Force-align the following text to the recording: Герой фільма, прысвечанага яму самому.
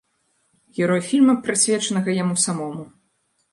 Герой 0.77 1.01
фільма, 1.09 1.35
прысвечанага 1.49 2.09
яму 2.23 2.35
самому. 2.47 2.83